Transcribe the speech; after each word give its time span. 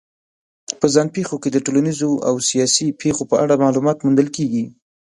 په 0.79 0.85
ځان 0.93 1.07
پېښو 1.15 1.35
کې 1.41 1.49
د 1.51 1.57
ټولنیزو 1.65 2.11
او 2.27 2.35
سیاسي 2.49 2.87
پېښو 3.01 3.23
په 3.31 3.35
اړه 3.43 3.61
معلومات 3.63 3.97
موندل 4.03 4.27
کېږي. 4.35 4.63